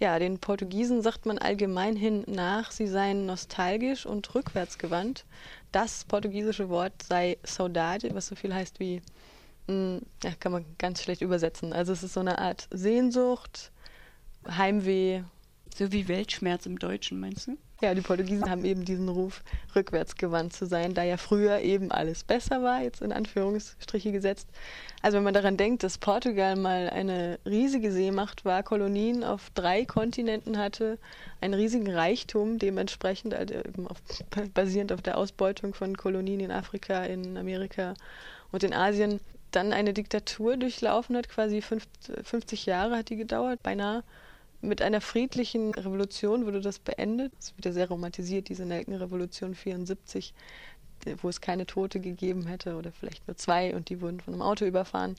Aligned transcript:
Ja, 0.00 0.18
den 0.20 0.38
Portugiesen 0.38 1.02
sagt 1.02 1.26
man 1.26 1.38
allgemein 1.38 1.96
hin 1.96 2.22
nach, 2.28 2.70
sie 2.70 2.86
seien 2.86 3.26
nostalgisch 3.26 4.06
und 4.06 4.32
rückwärtsgewandt. 4.32 5.24
Das 5.72 6.04
portugiesische 6.04 6.68
Wort 6.68 7.02
sei 7.02 7.36
saudade, 7.42 8.14
was 8.14 8.28
so 8.28 8.36
viel 8.36 8.54
heißt 8.54 8.78
wie, 8.78 9.02
mh, 9.66 9.98
hm, 9.98 10.02
ja, 10.22 10.30
kann 10.38 10.52
man 10.52 10.64
ganz 10.78 11.02
schlecht 11.02 11.20
übersetzen. 11.20 11.72
Also 11.72 11.92
es 11.92 12.04
ist 12.04 12.14
so 12.14 12.20
eine 12.20 12.38
Art 12.38 12.68
Sehnsucht, 12.70 13.72
Heimweh. 14.48 15.22
So 15.76 15.92
wie 15.92 16.08
Weltschmerz 16.08 16.66
im 16.66 16.78
Deutschen, 16.78 17.20
meinst 17.20 17.48
du? 17.48 17.58
Ja, 17.80 17.94
die 17.94 18.00
Portugiesen 18.00 18.50
haben 18.50 18.64
eben 18.64 18.84
diesen 18.84 19.08
Ruf, 19.08 19.44
rückwärtsgewandt 19.76 20.52
zu 20.52 20.66
sein, 20.66 20.94
da 20.94 21.04
ja 21.04 21.16
früher 21.16 21.60
eben 21.60 21.92
alles 21.92 22.24
besser 22.24 22.60
war, 22.60 22.82
jetzt 22.82 23.02
in 23.02 23.12
Anführungsstriche 23.12 24.10
gesetzt. 24.10 24.48
Also 25.00 25.18
wenn 25.18 25.22
man 25.22 25.34
daran 25.34 25.56
denkt, 25.56 25.84
dass 25.84 25.96
Portugal 25.96 26.56
mal 26.56 26.90
eine 26.90 27.38
riesige 27.46 27.92
Seemacht 27.92 28.44
war, 28.44 28.64
Kolonien 28.64 29.22
auf 29.22 29.50
drei 29.54 29.84
Kontinenten 29.84 30.58
hatte, 30.58 30.98
einen 31.40 31.54
riesigen 31.54 31.88
Reichtum 31.88 32.58
dementsprechend, 32.58 33.32
also 33.32 33.54
auf, 33.84 34.02
basierend 34.54 34.90
auf 34.90 35.02
der 35.02 35.16
Ausbeutung 35.16 35.72
von 35.72 35.96
Kolonien 35.96 36.40
in 36.40 36.50
Afrika, 36.50 37.04
in 37.04 37.36
Amerika 37.36 37.94
und 38.50 38.64
in 38.64 38.74
Asien, 38.74 39.20
dann 39.52 39.72
eine 39.72 39.94
Diktatur 39.94 40.56
durchlaufen 40.56 41.16
hat, 41.16 41.28
quasi 41.28 41.62
50 41.62 42.66
Jahre 42.66 42.96
hat 42.96 43.08
die 43.08 43.16
gedauert, 43.16 43.62
beinahe 43.62 44.02
mit 44.60 44.82
einer 44.82 45.00
friedlichen 45.00 45.72
Revolution 45.74 46.46
wurde 46.46 46.60
das 46.60 46.78
beendet. 46.78 47.32
Es 47.38 47.56
wird 47.56 47.66
ja 47.66 47.72
sehr 47.72 47.88
romantisiert, 47.88 48.48
diese 48.48 48.66
Nelkenrevolution 48.66 49.54
74, 49.54 50.34
wo 51.22 51.28
es 51.28 51.40
keine 51.40 51.64
Tote 51.66 52.00
gegeben 52.00 52.46
hätte 52.46 52.76
oder 52.76 52.90
vielleicht 52.90 53.26
nur 53.28 53.36
zwei 53.36 53.74
und 53.74 53.88
die 53.88 54.00
wurden 54.00 54.20
von 54.20 54.34
einem 54.34 54.42
Auto 54.42 54.64
überfahren. 54.64 55.16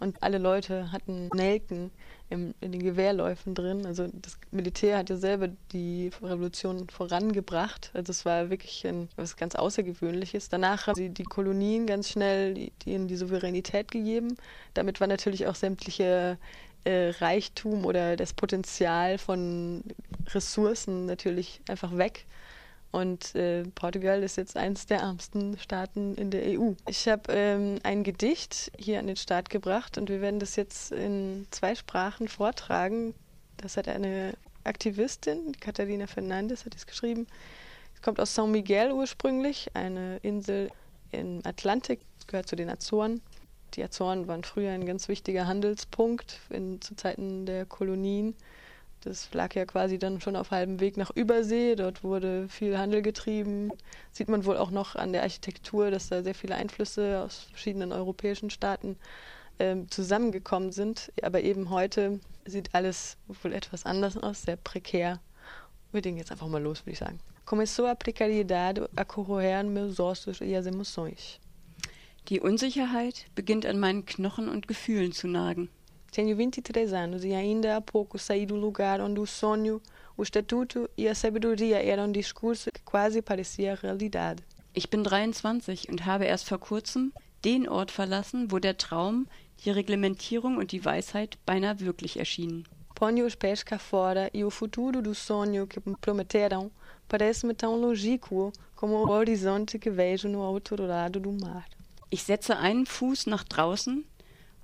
Und 0.00 0.22
alle 0.22 0.38
Leute 0.38 0.90
hatten 0.92 1.28
Nelken 1.34 1.90
im, 2.30 2.54
in 2.60 2.72
den 2.72 2.82
Gewehrläufen 2.82 3.54
drin. 3.54 3.84
Also 3.84 4.08
das 4.12 4.38
Militär 4.50 4.96
hat 4.96 5.10
ja 5.10 5.16
selber 5.16 5.48
die 5.72 6.10
Revolution 6.22 6.88
vorangebracht. 6.88 7.90
Also 7.92 8.10
es 8.10 8.24
war 8.24 8.48
wirklich 8.48 8.86
ein, 8.86 9.08
was 9.16 9.36
ganz 9.36 9.54
Außergewöhnliches. 9.54 10.48
Danach 10.48 10.86
haben 10.86 10.96
sie 10.96 11.10
die 11.10 11.24
Kolonien 11.24 11.86
ganz 11.86 12.08
schnell 12.08 12.70
ihnen 12.86 13.08
die 13.08 13.16
Souveränität 13.16 13.90
gegeben. 13.90 14.36
Damit 14.72 15.00
war 15.00 15.06
natürlich 15.06 15.46
auch 15.46 15.54
sämtliche 15.54 16.38
äh, 16.84 17.10
Reichtum 17.10 17.84
oder 17.84 18.16
das 18.16 18.32
Potenzial 18.32 19.18
von 19.18 19.82
Ressourcen 20.28 21.06
natürlich 21.06 21.60
einfach 21.68 21.96
weg. 21.96 22.26
Und 22.92 23.36
äh, 23.36 23.62
Portugal 23.74 24.22
ist 24.22 24.36
jetzt 24.36 24.56
eines 24.56 24.86
der 24.86 24.98
ärmsten 24.98 25.56
Staaten 25.58 26.16
in 26.16 26.30
der 26.30 26.42
EU. 26.58 26.72
Ich 26.88 27.06
habe 27.06 27.32
ähm, 27.32 27.78
ein 27.84 28.02
Gedicht 28.02 28.72
hier 28.76 28.98
an 28.98 29.06
den 29.06 29.16
Start 29.16 29.48
gebracht 29.48 29.96
und 29.96 30.08
wir 30.08 30.20
werden 30.20 30.40
das 30.40 30.56
jetzt 30.56 30.90
in 30.90 31.46
zwei 31.52 31.76
Sprachen 31.76 32.26
vortragen. 32.26 33.14
Das 33.58 33.76
hat 33.76 33.86
eine 33.86 34.34
Aktivistin, 34.64 35.52
Catalina 35.60 36.08
Fernandes, 36.08 36.64
hat 36.64 36.74
es 36.74 36.86
geschrieben. 36.86 37.28
Es 37.94 38.02
kommt 38.02 38.18
aus 38.18 38.36
São 38.36 38.48
Miguel 38.48 38.90
ursprünglich, 38.90 39.70
eine 39.74 40.18
Insel 40.22 40.70
im 41.12 41.40
Atlantik, 41.44 42.00
gehört 42.26 42.48
zu 42.48 42.56
den 42.56 42.70
Azoren. 42.70 43.20
Die 43.74 43.82
Azoren 43.84 44.26
waren 44.26 44.44
früher 44.44 44.72
ein 44.72 44.86
ganz 44.86 45.08
wichtiger 45.08 45.46
Handelspunkt 45.46 46.40
in, 46.50 46.80
zu 46.80 46.96
Zeiten 46.96 47.46
der 47.46 47.66
Kolonien. 47.66 48.34
Das 49.02 49.32
lag 49.32 49.54
ja 49.54 49.64
quasi 49.64 49.98
dann 49.98 50.20
schon 50.20 50.36
auf 50.36 50.50
halbem 50.50 50.80
Weg 50.80 50.96
nach 50.96 51.10
Übersee. 51.10 51.74
Dort 51.74 52.04
wurde 52.04 52.48
viel 52.48 52.76
Handel 52.76 53.00
getrieben. 53.00 53.72
Sieht 54.12 54.28
man 54.28 54.44
wohl 54.44 54.58
auch 54.58 54.70
noch 54.70 54.94
an 54.94 55.12
der 55.12 55.22
Architektur, 55.22 55.90
dass 55.90 56.08
da 56.08 56.22
sehr 56.22 56.34
viele 56.34 56.54
Einflüsse 56.54 57.22
aus 57.22 57.46
verschiedenen 57.50 57.92
europäischen 57.92 58.50
Staaten 58.50 58.96
äh, 59.58 59.76
zusammengekommen 59.88 60.72
sind. 60.72 61.12
Aber 61.22 61.40
eben 61.40 61.70
heute 61.70 62.20
sieht 62.44 62.74
alles 62.74 63.16
wohl 63.42 63.54
etwas 63.54 63.86
anders 63.86 64.18
aus, 64.18 64.42
sehr 64.42 64.56
prekär. 64.56 65.20
Wir 65.92 66.02
legen 66.02 66.18
jetzt 66.18 66.30
einfach 66.30 66.48
mal 66.48 66.62
los, 66.62 66.82
würde 66.82 66.92
ich 66.92 66.98
sagen. 66.98 67.20
Começou 67.46 67.86
a 67.86 67.94
precariedade 67.96 68.88
a 68.94 69.04
corroer 69.04 69.64
meus 69.64 69.98
ossos 69.98 70.40
e 70.40 70.54
as 70.54 70.66
emoções. 70.66 71.40
Die 72.28 72.40
Unsicherheit 72.40 73.26
beginnt 73.34 73.66
an 73.66 73.78
meinen 73.78 74.04
Knochen 74.04 74.48
und 74.48 74.68
Gefühlen 74.68 75.12
zu 75.12 75.26
nagen. 75.26 75.68
Tenho 76.12 76.36
23 76.36 76.92
anos 76.92 77.24
e 77.24 77.34
ainda 77.34 77.76
há 77.76 77.80
pouco 77.80 78.18
saí 78.18 78.44
do 78.44 78.56
lugar 78.56 79.00
onde 79.00 79.20
o 79.20 79.26
sonho, 79.26 79.80
o 80.16 80.22
estatuto 80.22 80.90
e 80.96 81.06
a 81.08 81.14
sabedoria 81.14 81.82
eram 81.82 82.06
um 82.06 82.12
discurso 82.12 82.70
que 82.72 82.82
quase 82.82 83.22
parecia 83.22 83.76
realidade. 83.76 84.42
Ich 84.74 84.90
bin 84.90 85.02
23 85.02 85.88
und 85.88 86.04
habe 86.06 86.24
erst 86.24 86.48
vor 86.48 86.58
kurzem 86.58 87.12
den 87.44 87.68
Ort 87.68 87.90
verlassen, 87.90 88.50
wo 88.50 88.58
der 88.58 88.76
Traum, 88.76 89.26
die 89.64 89.70
Reglementierung 89.70 90.56
und 90.56 90.72
die 90.72 90.84
Weisheit 90.84 91.38
beinahe 91.46 91.80
wirklich 91.80 92.18
erschienen. 92.18 92.64
Ponho 92.94 93.24
os 93.24 93.34
pés 93.34 93.64
cá 93.64 93.78
fora 93.78 94.28
e 94.34 94.44
o 94.44 94.50
futuro 94.50 95.00
do 95.00 95.14
sonho 95.14 95.66
que 95.66 95.80
me 95.84 95.96
prometeram 95.96 96.70
parece-me 97.08 97.54
tão 97.54 97.80
longínquo 97.80 98.52
como 98.76 98.96
o 98.96 99.10
horizonte 99.10 99.78
que 99.78 99.90
vejo 99.90 100.28
no 100.28 100.40
outro 100.40 100.86
lado 100.86 101.18
do 101.18 101.32
mar. 101.32 101.66
Ich 102.10 102.24
setze 102.24 102.56
einen 102.58 102.86
Fuß 102.86 103.28
nach 103.28 103.44
draußen 103.44 104.04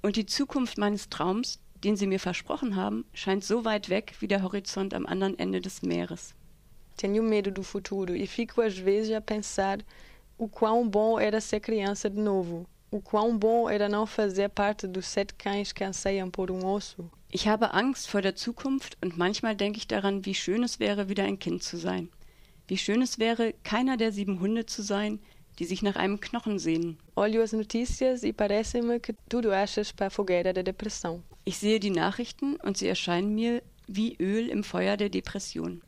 und 0.00 0.16
die 0.16 0.24
Zukunft 0.24 0.78
meines 0.78 1.10
Traums, 1.10 1.60
den 1.84 1.94
sie 1.94 2.06
mir 2.06 2.18
versprochen 2.18 2.74
haben, 2.74 3.04
scheint 3.12 3.44
so 3.44 3.66
weit 3.66 3.90
weg 3.90 4.14
wie 4.20 4.28
der 4.28 4.42
Horizont 4.42 4.94
am 4.94 5.04
anderen 5.04 5.38
Ende 5.38 5.60
des 5.60 5.82
Meeres. 5.82 6.34
Tenho 6.96 7.22
medo 7.22 7.50
do 7.50 7.62
futuro 7.62 8.14
e 8.14 8.26
fico 8.26 8.62
às 8.62 8.78
vezes 8.78 9.12
a 9.12 9.20
pensar 9.20 9.78
o 10.38 10.48
quão 10.48 10.88
bom 10.88 11.18
era 11.18 11.40
ser 11.40 11.60
criança 11.60 12.08
de 12.08 12.20
novo, 12.20 12.66
o 12.90 13.00
quão 13.00 13.36
bom 13.36 13.68
era 13.68 13.88
não 13.88 14.06
fazer 14.06 14.48
parte 14.48 14.86
dos 14.86 15.06
sete 15.06 15.34
cães 15.34 15.72
que 15.72 15.84
anseiam 15.84 16.30
por 16.30 16.50
um 16.50 16.64
osso. 16.64 17.10
Ich 17.30 17.48
habe 17.48 17.74
Angst 17.74 18.08
vor 18.08 18.22
der 18.22 18.36
Zukunft 18.36 18.96
und 19.02 19.18
manchmal 19.18 19.56
denke 19.56 19.78
ich 19.78 19.88
daran, 19.88 20.24
wie 20.24 20.34
schön 20.34 20.62
es 20.62 20.78
wäre, 20.78 21.08
wieder 21.08 21.24
ein 21.24 21.38
Kind 21.38 21.64
zu 21.64 21.76
sein. 21.76 22.08
Wie 22.68 22.78
schön 22.78 23.02
es 23.02 23.18
wäre, 23.18 23.54
keiner 23.64 23.96
der 23.96 24.12
sieben 24.12 24.38
Hunde 24.38 24.64
zu 24.64 24.82
sein, 24.82 25.18
die 25.58 25.64
sich 25.64 25.82
nach 25.82 25.96
einem 25.96 26.20
Knochen 26.20 26.58
sehnen. 26.58 26.98
E. 27.16 27.32
Ich 31.44 31.58
sehe 31.58 31.80
die 31.80 31.90
Nachrichten 31.90 32.56
und 32.56 32.76
sie 32.76 32.88
erscheinen 32.88 33.34
mir 33.34 33.62
wie 33.86 34.16
Öl 34.18 34.48
im 34.48 34.64
Feuer 34.64 34.96
der 34.96 35.10
Depression. 35.10 35.82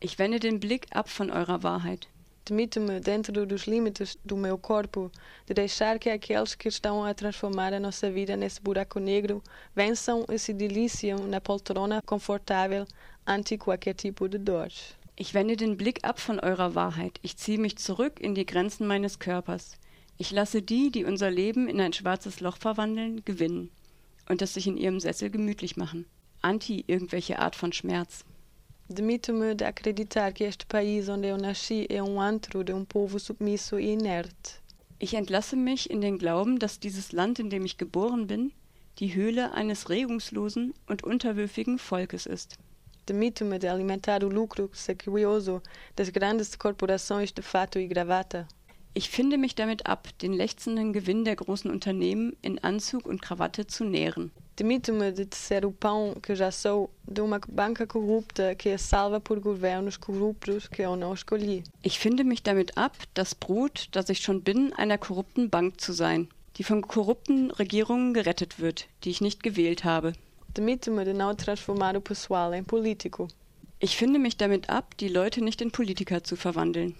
Ich 0.00 0.18
wende 0.18 0.40
den 0.40 0.60
Blick 0.60 0.86
ab 0.90 1.08
von 1.08 1.30
eurer 1.30 1.62
Wahrheit. 1.62 2.08
Demito-me, 2.44 3.00
dentro 3.00 3.46
dos 3.46 3.66
limites 3.66 4.18
do 4.24 4.36
meu 4.36 4.58
corpo, 4.58 5.12
de 5.46 5.54
deixar 5.54 6.00
que 6.00 6.10
aqueles 6.10 6.56
que 6.56 6.68
estão 6.68 7.04
a 7.04 7.14
transformar 7.14 7.72
a 7.72 7.78
nossa 7.78 8.10
vida 8.10 8.36
nesse 8.36 8.60
buraco 8.60 8.98
negro 8.98 9.40
vençam 9.76 10.24
e 10.28 10.36
se 10.38 10.52
deliciam 10.52 11.20
na 11.28 11.40
poltrona 11.40 12.02
confortável 12.04 12.84
ante 13.24 13.56
qualquer 13.56 13.94
tipo 13.94 14.28
de 14.28 14.38
dor. 14.38 14.70
Ich 15.14 15.34
wende 15.34 15.56
den 15.56 15.76
Blick 15.76 16.04
ab 16.04 16.18
von 16.18 16.40
eurer 16.40 16.74
Wahrheit. 16.74 17.18
Ich 17.22 17.36
ziehe 17.36 17.58
mich 17.58 17.76
zurück 17.76 18.18
in 18.18 18.34
die 18.34 18.46
Grenzen 18.46 18.86
meines 18.86 19.18
Körpers. 19.18 19.76
Ich 20.16 20.30
lasse 20.30 20.62
die, 20.62 20.90
die 20.90 21.04
unser 21.04 21.30
Leben 21.30 21.68
in 21.68 21.80
ein 21.80 21.92
schwarzes 21.92 22.40
Loch 22.40 22.56
verwandeln, 22.56 23.24
gewinnen 23.24 23.70
und 24.28 24.40
es 24.40 24.54
sich 24.54 24.66
in 24.66 24.76
ihrem 24.76 25.00
Sessel 25.00 25.30
gemütlich 25.30 25.76
machen. 25.76 26.06
Anti 26.40 26.84
irgendwelche 26.86 27.38
Art 27.38 27.56
von 27.56 27.72
Schmerz. 27.72 28.24
Demito-me 28.88 29.54
de 29.54 29.66
acreditar 29.66 30.32
que 30.32 30.44
este 30.44 30.66
país 30.66 31.08
onde 31.08 31.28
eu 31.28 31.36
nasci 31.36 31.86
é 31.88 32.02
um 32.02 32.20
antro 32.20 32.62
de 32.64 32.72
um 32.72 32.84
povo 32.84 33.18
submisso 33.18 33.78
e 33.78 33.92
inerte. 33.92 34.60
Ich 34.98 35.14
entlasse 35.14 35.56
mich 35.56 35.90
in 35.90 36.00
den 36.00 36.18
Glauben, 36.18 36.58
dass 36.58 36.80
dieses 36.80 37.12
Land, 37.12 37.38
in 37.38 37.50
dem 37.50 37.64
ich 37.64 37.76
geboren 37.76 38.26
bin, 38.26 38.52
die 38.98 39.14
Höhle 39.14 39.52
eines 39.52 39.88
regungslosen 39.88 40.74
und 40.86 41.02
unterwürfigen 41.02 41.78
Volkes 41.78 42.26
ist. 42.26 42.58
Demito-me 43.04 43.58
de 43.58 43.66
alimentar 43.66 44.22
o 44.22 44.28
lucro 44.28 44.70
sequioso 44.72 45.62
das 45.96 46.08
grandes 46.08 46.54
corporações 46.54 47.32
de 47.32 47.42
fato 47.42 47.78
e 47.78 47.86
gravata. 47.86 48.46
Ich 48.94 49.08
finde 49.08 49.38
mich 49.38 49.54
damit 49.54 49.86
ab, 49.86 50.08
den 50.20 50.34
lechzenden 50.34 50.92
Gewinn 50.92 51.24
der 51.24 51.34
großen 51.34 51.70
Unternehmen 51.70 52.36
in 52.42 52.58
Anzug 52.58 53.06
und 53.06 53.22
Krawatte 53.22 53.66
zu 53.66 53.84
nähren. 53.84 54.30
Demito-me 54.58 55.12
de 55.12 55.26
ser 55.34 55.64
o 55.64 55.72
pão 55.72 56.14
que 56.20 56.36
já 56.36 56.50
sou 56.50 56.90
de 57.08 57.22
uma 57.22 57.40
banca 57.48 57.86
corrupta 57.86 58.54
que 58.54 58.68
é 58.68 58.76
salva 58.76 59.18
por 59.18 59.40
governos 59.40 59.96
corruptos 59.96 60.68
que 60.68 60.82
eu 60.82 60.94
não 60.94 61.14
escolhi. 61.14 61.64
Ich 61.82 61.98
finde 61.98 62.22
mich 62.22 62.42
damit 62.42 62.76
ab, 62.76 62.92
das 63.14 63.34
Brot, 63.34 63.88
das 63.92 64.10
ich 64.10 64.20
schon 64.20 64.42
bin, 64.42 64.74
einer 64.74 64.98
korrupten 64.98 65.48
Bank 65.48 65.80
zu 65.80 65.94
sein, 65.94 66.28
die 66.58 66.64
von 66.64 66.82
korrupten 66.82 67.50
Regierungen 67.50 68.12
gerettet 68.12 68.60
wird, 68.60 68.88
die 69.04 69.10
ich 69.10 69.22
nicht 69.22 69.42
gewählt 69.42 69.84
habe. 69.84 70.12
Demito-me 70.54 71.02
de 71.04 71.14
não 71.14 71.34
transformar 71.34 71.96
o 71.96 72.00
pessoal 72.02 72.52
em 72.52 72.62
político. 72.62 73.26
Ich 73.80 73.96
finde 73.96 74.18
mich 74.18 74.36
damit 74.36 74.68
ab, 74.68 74.94
die 74.98 75.08
Leute 75.08 75.42
nicht 75.42 75.62
in 75.62 75.70
Politiker 75.70 76.22
zu 76.22 76.36
verwandeln. 76.36 76.94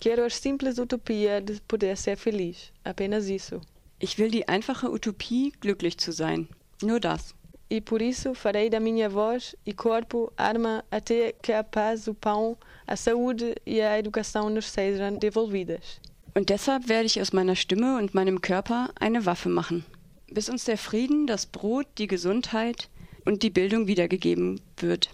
Quero 0.00 0.22
a 0.22 0.28
simples 0.28 0.78
utopia 0.78 1.40
de 1.40 1.60
poder 1.66 1.96
ser 1.96 2.16
feliz. 2.18 2.70
Apenas 2.84 3.28
isso. 3.28 3.62
Ich 3.98 4.18
will 4.18 4.30
die 4.30 4.46
einfache 4.46 4.90
Utopie, 4.90 5.52
glücklich 5.60 5.96
zu 5.96 6.12
sein. 6.12 6.46
Nur 6.82 7.00
das. 7.00 7.34
E 7.70 7.80
por 7.80 8.02
isso 8.02 8.34
farei 8.34 8.68
da 8.68 8.80
minha 8.80 9.08
voz 9.08 9.56
e 9.64 9.72
corpo 9.72 10.30
arma 10.36 10.84
até 10.90 11.32
que 11.42 11.52
a 11.52 11.64
paz, 11.64 12.06
o 12.06 12.14
pão, 12.14 12.56
a 12.86 12.96
saúde 12.96 13.54
e 13.64 13.80
a 13.80 13.98
educação 13.98 14.50
nos 14.50 14.66
sejam 14.66 15.16
devolvidas. 15.16 16.00
Und 16.36 16.50
deshalb 16.50 16.88
werde 16.88 17.06
ich 17.06 17.18
aus 17.18 17.32
meiner 17.32 17.56
Stimme 17.56 17.96
und 17.96 18.14
meinem 18.14 18.42
Körper 18.42 18.90
eine 19.00 19.24
Waffe 19.24 19.48
machen 19.48 19.84
bis 20.30 20.48
uns 20.48 20.64
der 20.64 20.78
Frieden, 20.78 21.26
das 21.26 21.46
Brot, 21.46 21.86
die 21.98 22.06
Gesundheit, 22.06 22.88
und 23.24 23.42
die 23.42 23.50
Bildung 23.50 23.86
wiedergegeben 23.86 24.60
wird. 24.76 25.10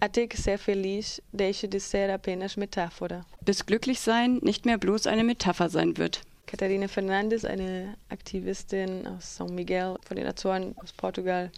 Até 0.00 0.28
que 0.28 0.40
ser 0.40 0.58
feliz 0.58 1.20
deixe 1.32 1.66
de 1.68 1.80
ser 1.80 2.12
apenas 2.12 2.56
metáfora. 2.56 3.24
Bis 3.44 3.66
Glücklichsein 3.66 4.38
nicht 4.42 4.64
mehr 4.64 4.78
bloß 4.78 5.06
eine 5.06 5.24
Metapher 5.24 5.68
sein 5.70 5.96
wird. 5.96 6.22
Catarina 6.46 6.88
Fernandes, 6.88 7.44
eine 7.44 7.96
Aktivistin 8.08 9.06
aus 9.06 9.38
São 9.38 9.50
Miguel 9.50 9.96
von 10.06 10.16
den 10.16 10.26
Azoren 10.26 10.74
aus 10.78 10.92
Portugal, 10.92 11.50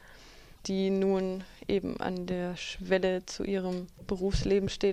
die 0.66 0.90
nun 0.90 1.44
eben 1.68 2.00
an 2.00 2.26
der 2.26 2.56
Schwelle 2.56 3.24
zu 3.26 3.44
ihrem 3.44 3.86
Berufsleben 4.06 4.68
steht 4.68 4.88